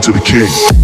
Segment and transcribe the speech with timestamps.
[0.00, 0.77] To the king.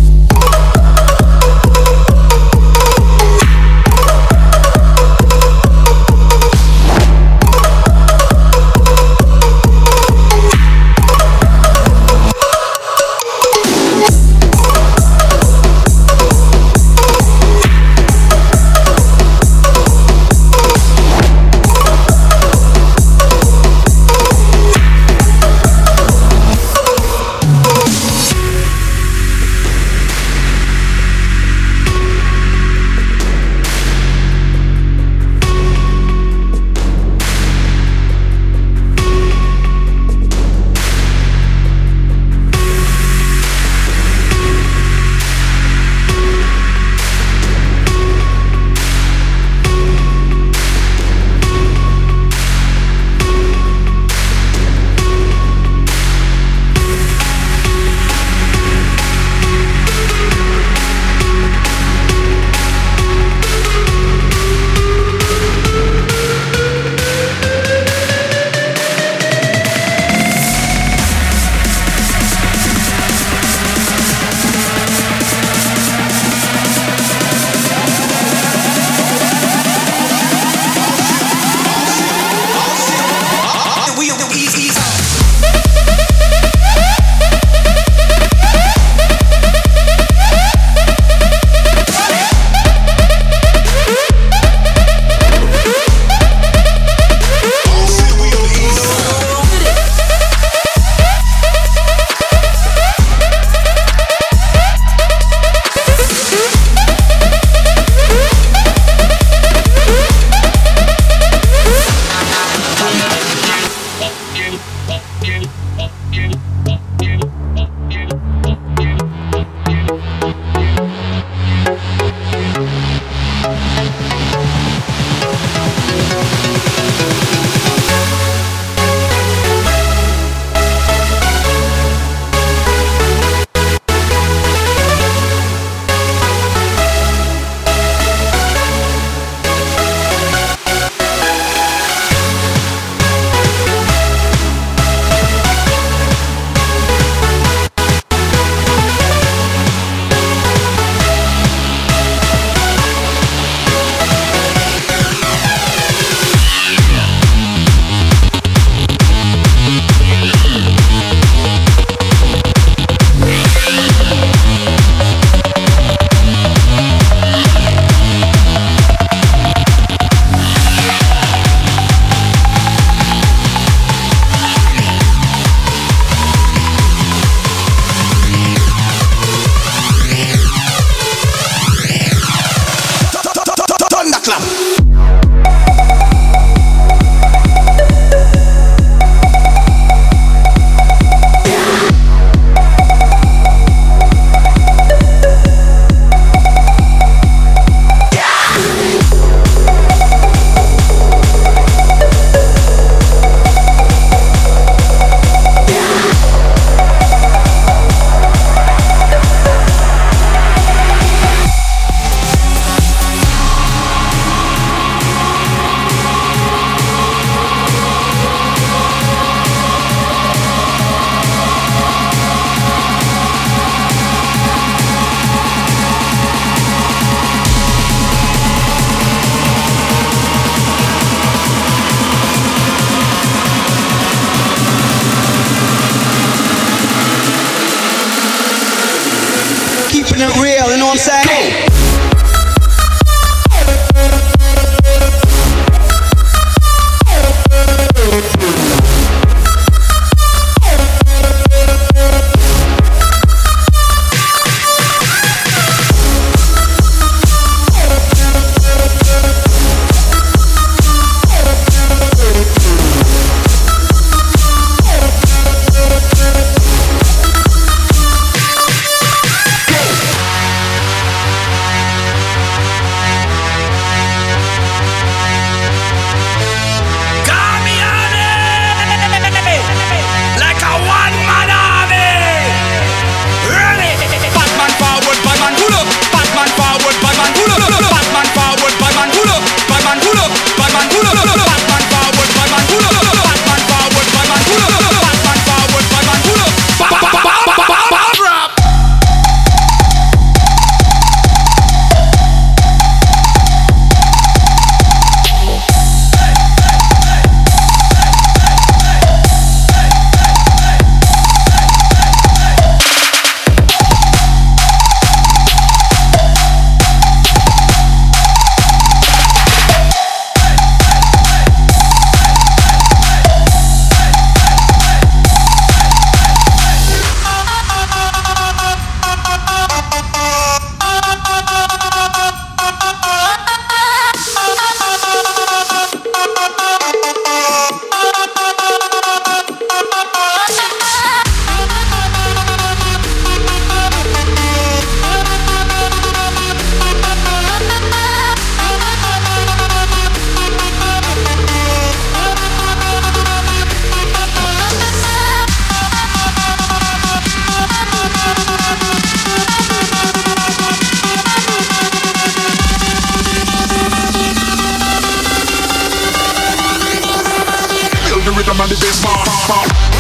[369.46, 369.94] I'm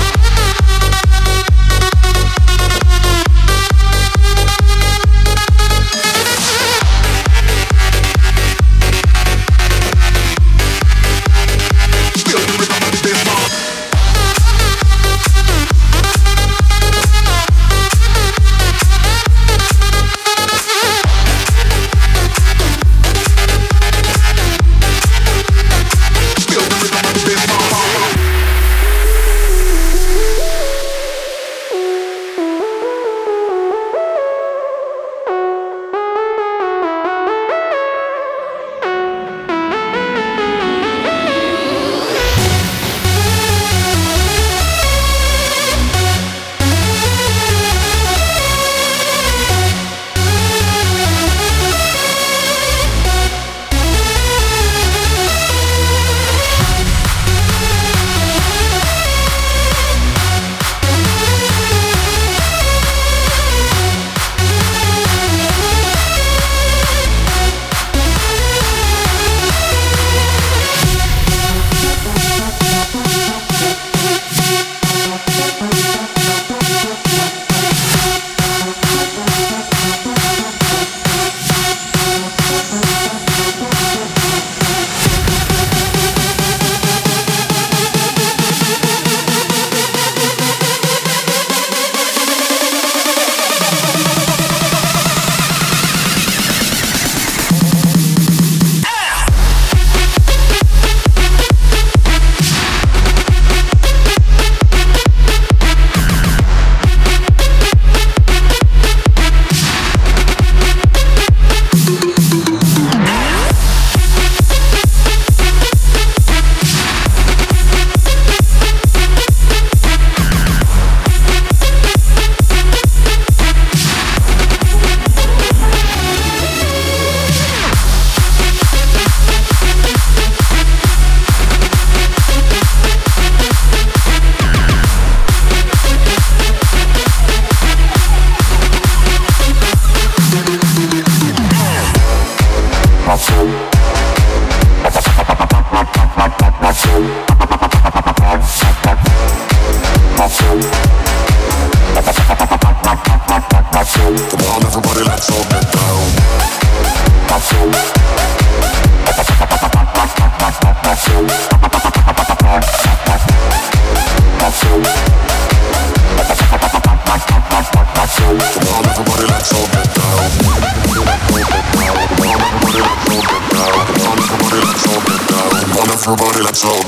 [176.36, 176.83] in love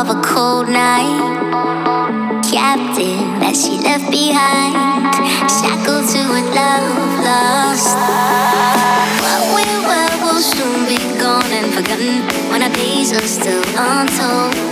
[0.00, 1.20] of a cold night.
[2.50, 5.12] Captive that she left behind,
[5.44, 8.00] shackled to a love lost.
[9.20, 14.69] What we were will soon be gone and forgotten when our days are still untold.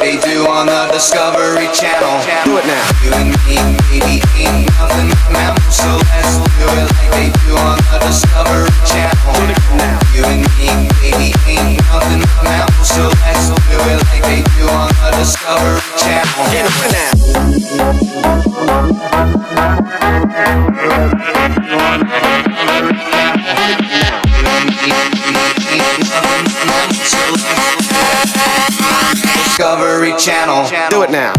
[0.00, 2.24] they do on the Discovery Channel.
[2.48, 2.80] Do it now.
[3.04, 3.60] You and me,
[3.92, 5.12] baby, ain't nothing
[5.68, 9.36] so let's do it like they do on the Discovery Channel.
[9.36, 10.00] Do it now.
[10.16, 12.24] You and me, baby, ain't nothing
[12.82, 16.48] so let's do it like they do on the Discovery Channel.
[16.48, 16.72] Get it
[21.54, 21.59] now.
[29.60, 30.88] Discovery Channel.
[30.88, 31.34] Do it now.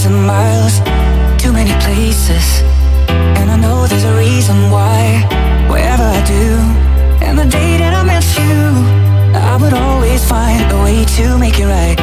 [0.00, 0.78] thousand miles,
[1.36, 2.62] too many places.
[3.38, 5.20] And I know there's a reason why,
[5.68, 6.56] wherever I do.
[7.20, 8.56] And the day that I met you,
[9.36, 12.00] I would always find a way to make it right.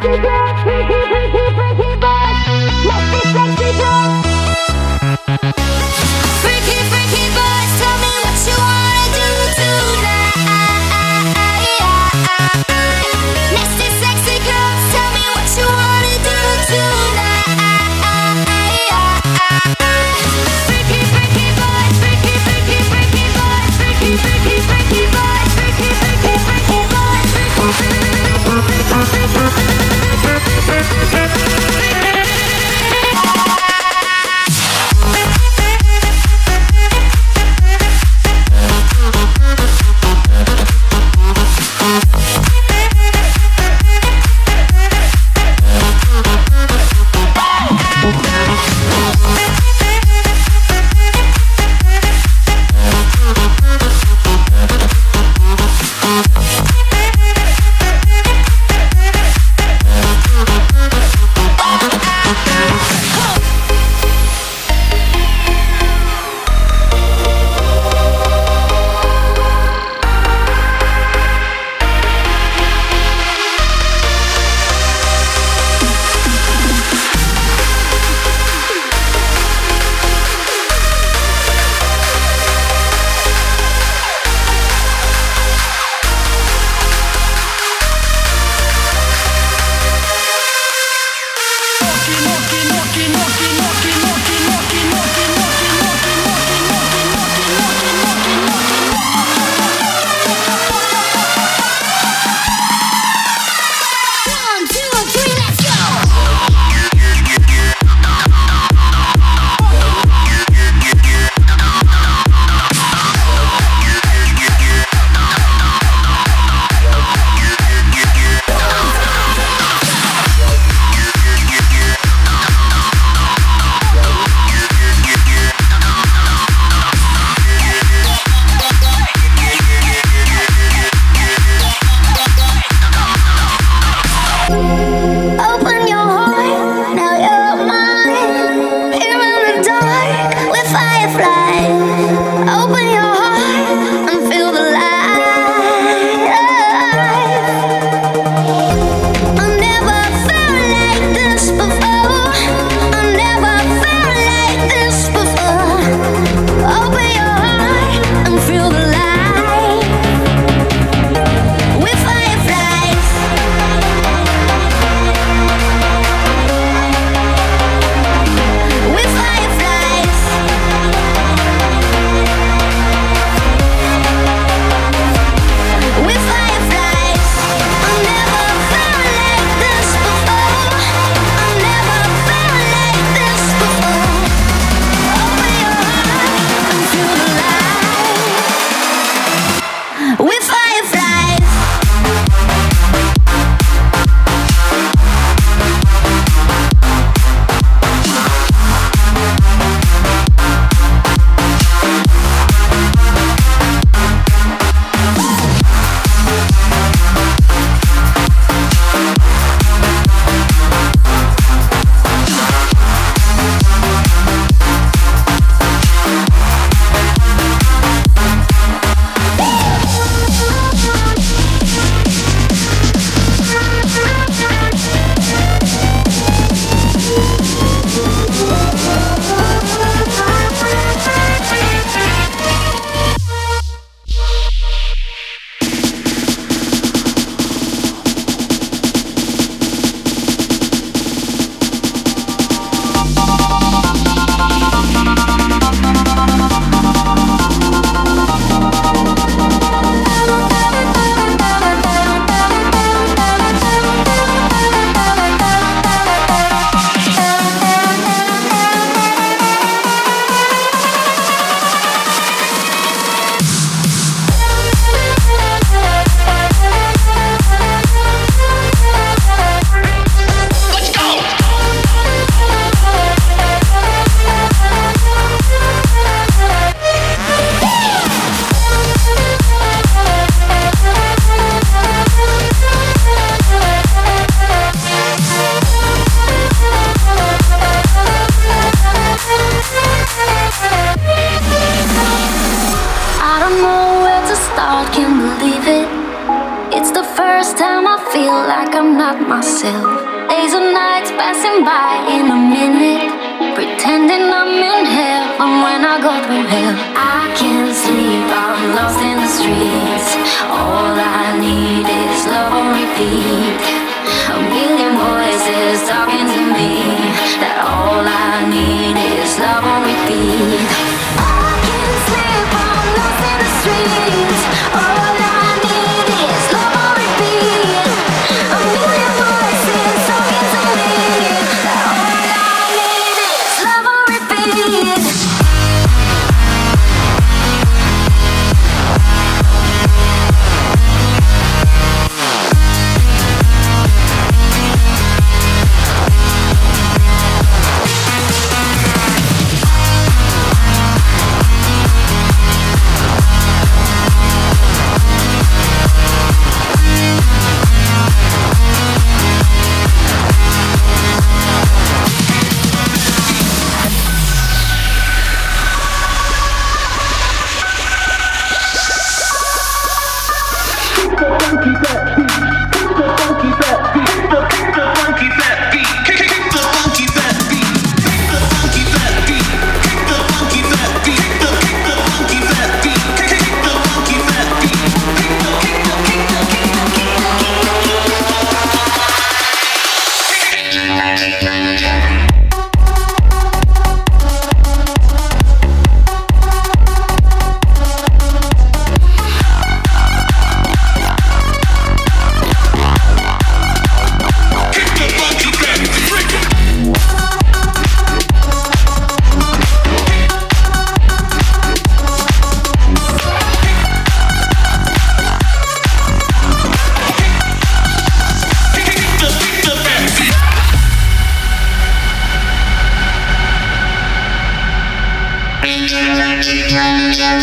[0.00, 0.20] freaky,
[0.64, 1.89] freaky, freaky, freaky.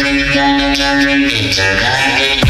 [0.05, 2.46] Intergalactic.